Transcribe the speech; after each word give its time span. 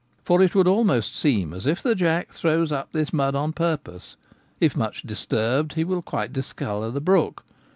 For 0.25 0.41
it 0.41 0.55
would 0.55 0.67
almost 0.67 1.15
seem 1.15 1.53
as 1.53 1.67
if 1.67 1.83
the 1.83 1.93
jack 1.93 2.31
throws 2.31 2.71
up 2.71 2.91
this 2.91 3.13
mud 3.13 3.35
on 3.35 3.53
purpose; 3.53 4.15
if 4.59 4.75
much 4.75 5.03
disturbed 5.03 5.73
he 5.73 5.83
will 5.83 6.01
quite 6.01 6.33
discolour 6.33 6.89
the 6.89 6.99
brook. 6.99 7.43